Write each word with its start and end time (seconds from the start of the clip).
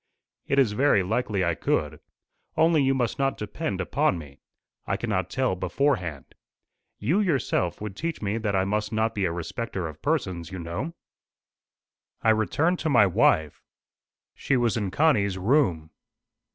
"It 0.47 0.57
is 0.57 0.71
very 0.71 1.03
likely 1.03 1.45
I 1.45 1.53
could. 1.53 1.99
Only 2.57 2.81
you 2.81 2.95
must 2.95 3.19
not 3.19 3.37
depend 3.37 3.79
upon 3.79 4.17
me. 4.17 4.39
I 4.87 4.97
cannot 4.97 5.29
tell 5.29 5.55
beforehand. 5.55 6.33
You 6.97 7.19
yourself 7.19 7.79
would 7.81 7.95
teach 7.95 8.19
me 8.19 8.39
that 8.39 8.55
I 8.55 8.65
must 8.65 8.91
not 8.91 9.13
be 9.13 9.25
a 9.25 9.31
respecter 9.31 9.87
of 9.87 10.01
persons, 10.01 10.49
you 10.51 10.57
know." 10.57 10.95
I 12.23 12.31
returned 12.31 12.79
to 12.79 12.89
my 12.89 13.05
wife. 13.05 13.61
She 14.33 14.57
was 14.57 14.75
in 14.75 14.89
Connie's 14.89 15.37
room. 15.37 15.91